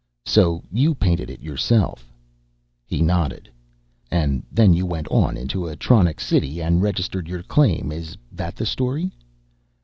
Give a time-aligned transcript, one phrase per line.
[0.25, 2.11] "So you painted it yourself."
[2.87, 3.51] He nodded.
[4.09, 8.65] "And then you went on into Atronics City and registered your claim, is that the
[8.65, 9.11] story?"